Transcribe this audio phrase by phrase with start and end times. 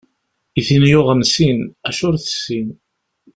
[0.59, 2.69] I tin yuɣen sin, acu ur tessin?